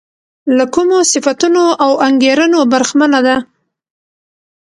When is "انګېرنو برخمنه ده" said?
2.07-3.35